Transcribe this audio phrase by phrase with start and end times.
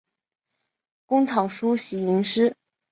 [1.05, 2.55] 工草书喜吟诗。